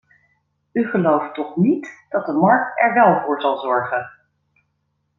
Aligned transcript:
U 0.73 0.83
gelooft 0.87 1.33
toch 1.33 1.55
niet 1.55 2.05
dat 2.09 2.25
de 2.25 2.33
markt 2.33 2.79
er 2.81 2.93
wel 2.93 3.21
voor 3.25 3.41
zal 3.41 3.57
zorgen? 3.59 4.09